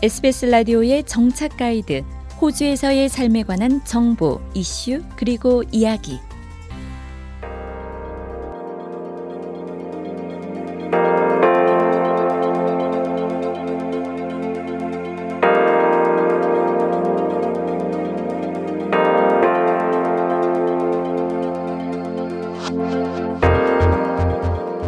[0.00, 2.04] SBS 라디오의 정착 가이드,
[2.40, 6.20] 호주에서의 삶에 관한 정보, 이슈, 그리고 이야기.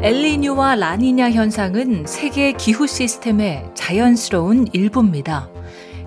[0.02, 5.49] 엘리뇨와 라니냐 현상은 세계 기후 시스템의 자연스러운 일부입니다.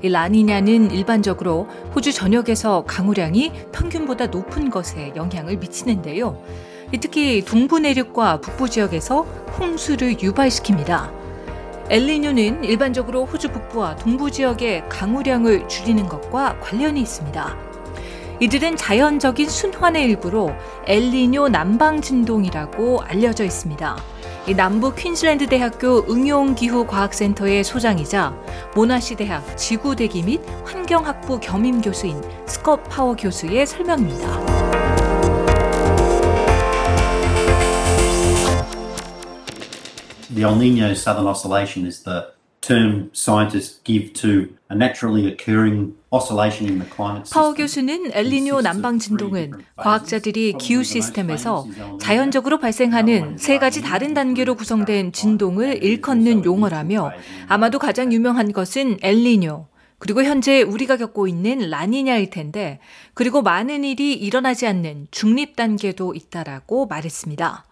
[0.02, 6.42] 이 라니냐는 일반적으로 호주 전역에서 강우량이 평균보다 높은 것에 영향을 미치는데요.
[7.02, 9.24] 특히 동부 내륙과 북부 지역에서
[9.60, 11.12] 홍수를 유발시킵니다.
[11.90, 17.58] 엘리뇨는 일반적으로 호주 북부와 동부 지역의 강우량을 줄이는 것과 관련이 있습니다.
[18.40, 20.54] 이들은 자연적인 순환의 일부로
[20.86, 23.98] 엘리뇨 남방 진동이라고 알려져 있습니다.
[24.52, 28.38] 남부 퀸즐랜드 대학교 응용기후과학센터의 소장이자
[28.76, 34.44] 모나시 대학 지구대기 및 환경학부 겸임 교수인 스콧 파워 교수의 설명입니다.
[42.64, 45.94] Term scientists give to a naturally occurring
[47.32, 51.66] 파워 교수는 엘니뇨 남방 진동은 과학자들이 기후 시스템에서
[52.00, 57.14] 자연적으로 발생하는 세 가지 다른 단계로 구성된 진동을 일컫는 용어라며
[57.48, 62.80] 아마도 가장 유명한 것은 엘리뇨, 그리고 현재 우리가 겪고 있는 라니냐일 텐데,
[63.16, 67.66] 그리고 많은 일이 일어나지 않는 중립 단계도 있다라고 말했습니다.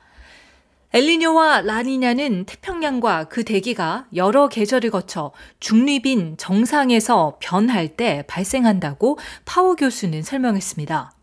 [0.93, 10.21] 엘리뇨와 라니냐는 태평양과 그 대기가 여러 계절을 거쳐 중립인 정상에서 변할 때 발생한다고 파워 교수는
[10.21, 11.13] 설명했습니다.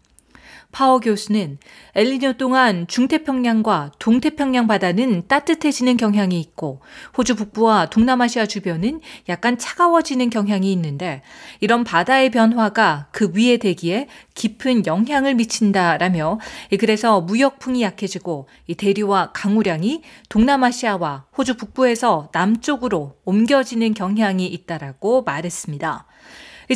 [0.70, 1.58] 파워 교수는
[1.94, 6.82] 엘니뇨 동안 중태평양과 동태평양 바다는 따뜻해지는 경향이 있고
[7.16, 11.22] 호주 북부와 동남아시아 주변은 약간 차가워지는 경향이 있는데
[11.60, 16.38] 이런 바다의 변화가 그 위의 대기에 깊은 영향을 미친다라며
[16.78, 26.07] 그래서 무역풍이 약해지고 이 대류와 강우량이 동남아시아와 호주 북부에서 남쪽으로 옮겨지는 경향이 있다라고 말했습니다.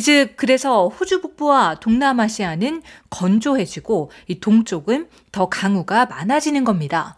[0.01, 7.17] 즉 그래서 호주 북부와 동남아시아는 건조해지고 이 동쪽은 더 강우가 많아지는 겁니다.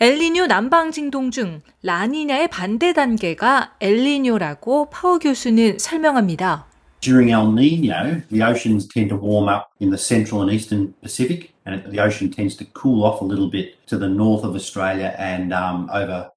[0.00, 6.66] 엘리뇨 남방 진동 중 라니냐의 반대 단계가 엘리뇨라고 파워 교수는 설명합니다.
[7.00, 11.52] During El Nino, the oceans tend to warm up in the central and eastern Pacific,
[11.66, 15.14] and the ocean tends to cool off a little bit to the north of Australia
[15.18, 16.30] and um, over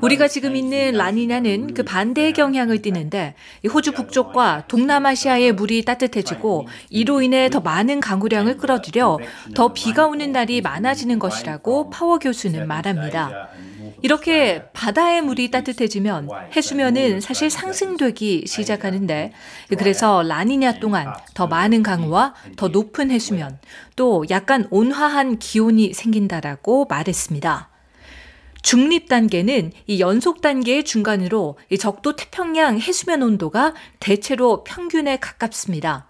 [0.00, 3.34] 우리가 지금 있는 라니냐는 그 반대의 경향을 띠는데
[3.72, 9.18] 호주 북쪽과 동남아시아의 물이 따뜻해지고 이로 인해 더 많은 강우량을 끌어들여
[9.54, 13.50] 더 비가 오는 날이 많아지는 것이라고 파워 교수는 말합니다.
[14.02, 19.32] 이렇게 바다의 물이 따뜻해지면 해수면은 사실 상승되기 시작하는데
[19.78, 23.58] 그래서 라니냐 동안 더 많은 강우와 더 높은 해수면
[23.94, 27.11] 또 약간 온화한 기온이 생긴다라고 말했습니다.
[28.62, 36.06] 중립 단계는 이 연속 단계의 중간으로 이 적도 태평양 해수면 온도가 대체로 평균에 가깝습니다.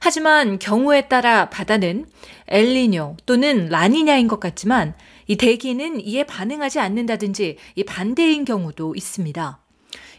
[0.00, 2.06] 하지만 경우에 따라 바다는
[2.46, 4.94] 엘리뇨 또는 라니냐인 것 같지만
[5.26, 9.58] 이 대기는 이에 반응하지 않는다든지 이 반대인 경우도 있습니다.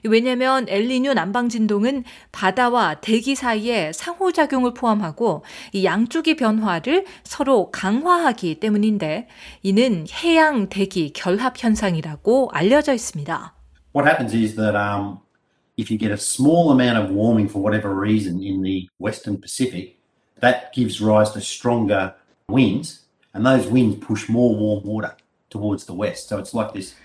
[0.04, 5.44] 왜냐하면 엘리뇨 남방 진동은 바다와 대기 사이에 상호작용을 포함하고
[5.74, 9.28] 이 양쪽의 변화를 서로 강화하기 때문인데
[9.64, 13.56] 이는 해양 대기 결합 현상이라고 알려져 있습니다.
[13.94, 15.20] What happens is that um,
[15.78, 19.98] if you get a small amount of warming for whatever reason in the western Pacific,
[20.42, 22.14] that gives rise to stronger
[22.48, 25.16] winds and those winds push more warm water
[25.50, 26.30] towards the west.
[26.30, 26.96] So it's like this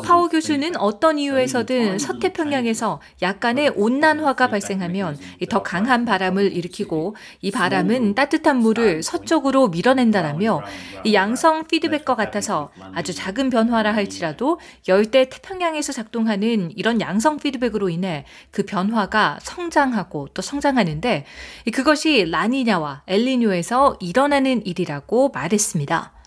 [0.00, 5.18] 파워 교수는 어떤 이유에서든 서태평양에서 약간의 온난화가 발생하면
[5.50, 10.62] 더 강한 바람을 일으키고 이 바람은 따뜻한 물을 서쪽으로 밀어낸다라며
[11.04, 14.58] 이 양성 피드백과 같아서 아주 작은 변화라 할지라도
[14.88, 21.24] 열대 태평양에서 작동하는 이런 양성 피드백으로 인해 그 변화가 성장하고 또 성장하는데
[21.72, 26.21] 그것이 라니냐와 엘리뇨에서 일어나는 일이라고 말했습니다.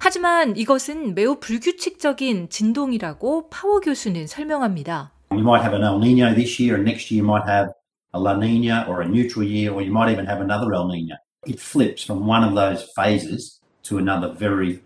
[0.00, 5.12] 하지만 이것은 매우 불규칙적인 진동이라고 파워 교수는 설명합니다.
[5.30, 7.72] You might have an El Nino this year, and next year you might have
[8.14, 11.16] a La Nina or a neutral year, or you might even have another El Nino.
[11.46, 14.80] It flips from one of those phases to another very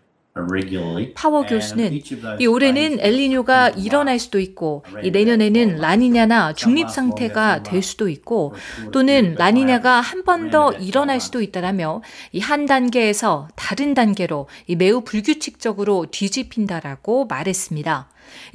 [1.15, 2.01] 파워 교수는
[2.41, 8.55] 이 올해는 엘리뇨가 일어날 수도 있고 이 내년에는 라니냐나 중립 상태가 될 수도 있고
[8.93, 12.01] 또는 라니냐가 한 번 더 일어날 수도 있다라며
[12.33, 18.09] 이 한 단계에서 다른 단계로 이 매우 불규칙적으로 뒤집힌다라고 말했습니다.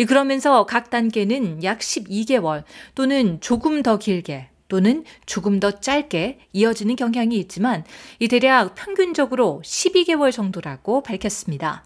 [0.08, 2.64] 그러면서 각 단계는 약 12개월
[2.96, 7.84] 또는 조금 더 길게 또는 조금 더 짧게 이어지는 경향이 있지만
[8.20, 11.84] 이 대략 평균적으로 12개월 정도라고 밝혔습니다.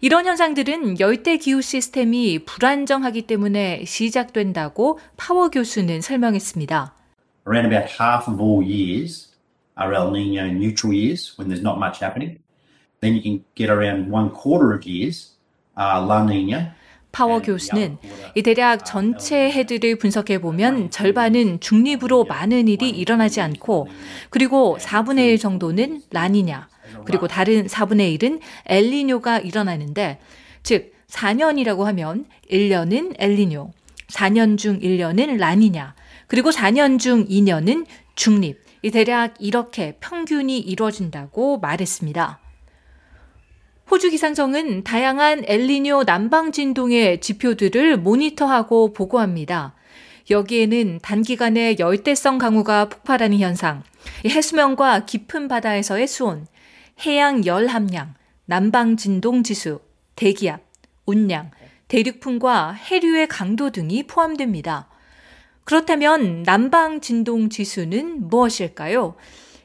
[0.00, 6.94] 이런 현상들은 열대 기후 시스템이 불안정하기 때문에 시작된다고 파워 교수는 설명했습니다.
[7.46, 9.28] Around about half of all years
[9.78, 12.38] are El Nino neutral years when there's not much happening.
[13.00, 15.36] Then you can get around one quarter of years
[15.76, 16.74] are La Nina
[17.12, 17.98] 파워 교수는
[18.34, 23.88] 이 대략 전체 해들을 분석해 보면 절반은 중립으로 많은 일이 일어나지 않고
[24.30, 26.68] 그리고 4분의 1 정도는 라니냐
[27.04, 30.18] 그리고 다른 4분의 1은 엘리뇨가 일어나는데
[30.62, 33.70] 즉 4년이라고 하면 1년은 엘리뇨,
[34.08, 35.94] 4년 중 1년은 라니냐,
[36.26, 38.60] 그리고 4년 중 2년은 중립.
[38.84, 42.41] 이 대략 이렇게 평균이 이루어진다고 말했습니다.
[43.92, 49.74] 호주 기상청은 다양한 엘리뇨 남방 진동의 지표들을 모니터하고 보고합니다.
[50.30, 53.82] 여기에는 단기간에 열대성 강우가 폭발하는 현상,
[54.24, 56.46] 해수면과 깊은 바다에서의 수온,
[57.04, 58.14] 해양 열 함량,
[58.46, 59.80] 남방 진동 지수,
[60.16, 60.62] 대기압,
[61.04, 61.50] 온량,
[61.88, 64.88] 대륙풍과 해류의 강도 등이 포함됩니다.
[65.64, 69.16] 그렇다면 남방 진동 지수는 무엇일까요?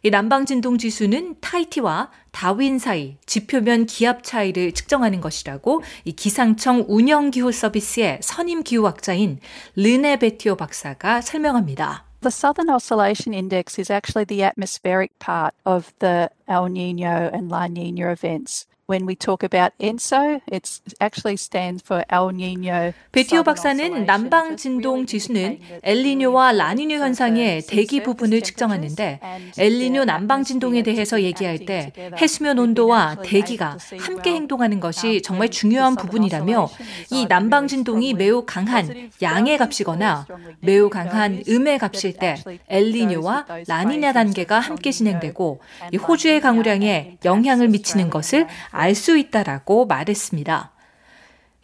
[0.04, 7.32] 이 남방 진동 지수는 타이티와 다윈 사이 지표면 기압 차이를 측정하는 것이라고 이 기상청 운영
[7.32, 9.40] 기후 서비스의 선임 기후학자인
[9.76, 12.06] 르네 베티오 박사가 설명합니다.
[12.22, 17.68] The Southern Oscillation Index is actually the atmospheric part of the El Nino and La
[17.68, 18.66] Nina events.
[18.90, 22.94] When we talk about ENSO, it actually stands for El Nino.
[23.12, 29.20] 베티오 박사는 남방 진동 지수는 엘니뇨와 라니냐 현상의 대기 부분을 측정하는데
[29.58, 36.70] 엘니뇨 남방 진동에 대해서 얘기할 때 해수면 온도와 대기가 함께 행동하는 것이 정말 중요한 부분이라며
[37.12, 40.28] 이 남방 진동이 매우 강한 양의 값이거나
[40.62, 42.38] 매우 강한 음의 값일 때
[42.70, 45.60] 엘니뇨와 라니냐 단계가 함께 진행되고
[45.92, 50.72] 이 호주의 강우량에 영향을 미치는 것을 알 수 있다라고 말했습니다.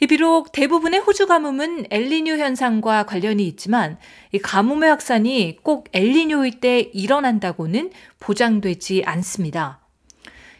[0.09, 3.97] 비록 대부분의 호주 가뭄은 엘리뇨 현상과 관련이 있지만
[4.33, 9.79] 이 가뭄의 확산이 꼭 엘리뇨일 때 일어난다고는 보장되지 않습니다.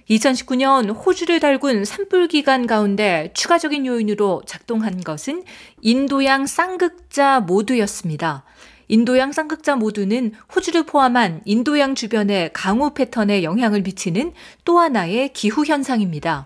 [0.09, 5.43] 2019년 호주를 달군 산불 기간 가운데 추가적인 요인으로 작동한 것은
[5.81, 8.43] 인도양 쌍극자 모두였습니다.
[8.93, 14.33] 인도양 쌍극자 모두는 호주를 포함한 인도양 주변의 강우 패턴에 영향을 미치는
[14.65, 16.45] 또 하나의 기후 현상입니다.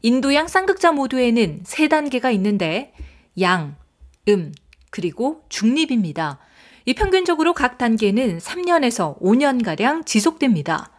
[0.00, 2.94] 인도양 쌍극자 모두에는 세 단계가 있는데
[3.38, 3.76] 양,
[4.28, 4.54] 음,
[4.88, 6.38] 그리고 중립입니다.
[6.86, 10.93] 이 평균적으로 각 단계는 3년에서 5년가량 지속됩니다.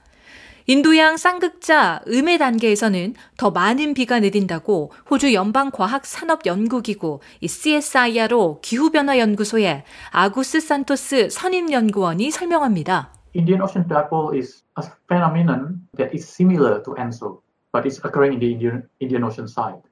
[0.67, 12.31] 인도양 쌍극자 음의 단계에서는 더 많은 비가 내린다고 호주 연방과학산업연구기구 CSIRO 기후변화연구소의 아구스 산토스 선임연구원이
[12.31, 13.13] 설명합니다.
[13.35, 17.45] Indian Ocean Dipole is a phenomenon that is similar to ENSO.
[17.75, 19.83] but it's occurring in the Indian, Indian Ocean side.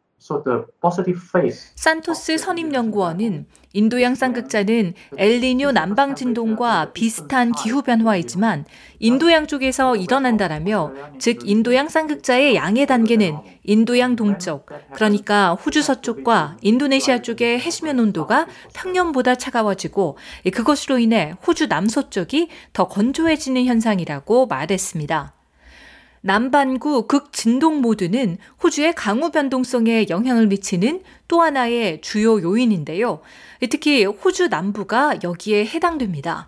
[1.76, 8.64] 산토스 선임연구원은 인도양 쌍극자는 엘니뇨 남방 진동과 비슷한 기후 변화이지만
[9.00, 13.36] 인도양 쪽에서 일어난다라며 즉 인도양 쌍극자의 양의 단계는
[13.66, 20.18] 인도양 동쪽 그러니까 호주 서쪽과 인도네시아 쪽의 해수면 온도가 평년보다 차가워지고
[20.54, 25.43] 그것으로 인해 호주 남서쪽이 더 건조해지는 현상이라고 말했습니다.
[26.26, 33.20] 남반구 극진동 모드는 호주의 강우 변동성에 영향을 미치는 또 하나의 주요 요인인데요.
[33.70, 36.48] 특히 호주 남부가 여기에 해당됩니다.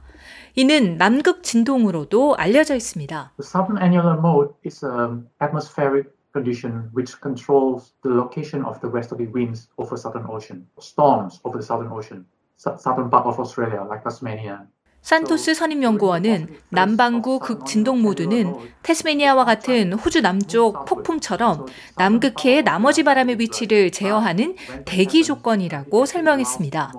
[0.56, 3.34] 이는 남극 진동으로도 알려져 있습니다.
[3.36, 9.28] The southern annular mode is an atmospheric condition which controls the location of the westerly
[9.28, 12.24] winds over southern ocean, storms over the southern ocean,
[12.56, 14.68] southern part of Australia like Tasmania.
[15.06, 24.56] 산토스 선임연구원은 남반구 극진동 모드는 테스메니아와 같은 호주 남쪽 폭풍처럼 남극해의 나머지 바람의 위치를 제어하는
[24.86, 26.92] 대기 조건이라고 설명했습니다.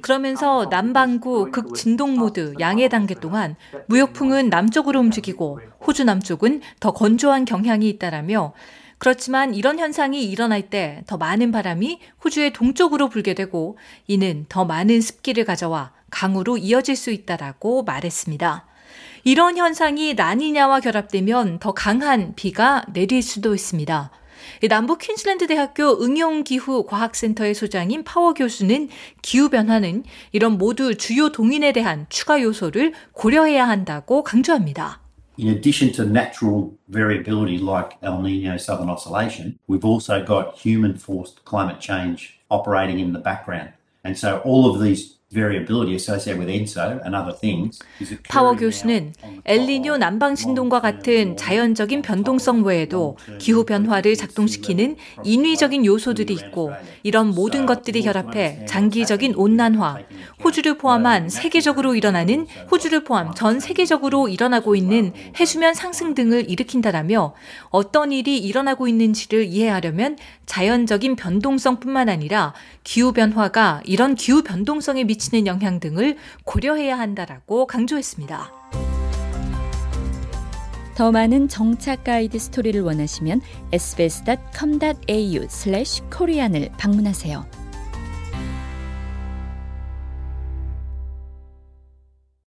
[0.00, 3.56] 그러면서 남반구 극진동 모드 양의 단계 동안
[3.88, 8.54] 무역풍은 남쪽으로 움직이고 호주 남쪽은 더 건조한 경향이 있다라며
[8.98, 15.00] 그렇지만 이런 현상이 일어날 때 더 많은 바람이 호주의 동쪽으로 불게 되고 이는 더 많은
[15.00, 18.66] 습기를 가져와 강우로 이어질 수 있다라고 말했습니다.
[19.24, 24.10] 이런 현상이 라니냐와 결합되면 더 강한 비가 내릴 수도 있습니다.
[24.68, 28.88] 남부 퀸즐랜드 대학교 응용기후 과학센터의 소장인 파워 교수는
[29.22, 35.07] 기후변화는 이런 모두 주요 동인에 대한 추가 요소를 고려해야 한다고 강조합니다.
[35.38, 41.44] In addition to natural variability like El Nino Southern Oscillation, we've also got human forced
[41.44, 43.72] climate change operating in the background.
[44.02, 45.17] And so all of these
[48.28, 49.12] 파워 교수는
[49.44, 57.66] 엘니뇨 남방 진동과 같은 자연적인 변동성 외에도 기후 변화를 작동시키는 인위적인 요소들이 있고 이런 모든
[57.66, 59.98] 것들이 결합해 장기적인 온난화,
[60.42, 67.34] 호주를 포함한 세계적으로 일어나는 호주를 포함 전 세계적으로 일어나고 있는 해수면 상승 등을 일으킨다라며
[67.68, 70.16] 어떤 일이 일어나고 있는지를 이해하려면
[70.46, 78.52] 자연적인 변동성뿐만 아니라 기후 변화가 이런 기후 변동성에 미치는 영향 등을 고려해야 한다라고 강조했습니다.
[80.94, 87.57] 더 많은 정착 가이드 스토리를 원하시면 sbs.com.au/korean을 방문하세요.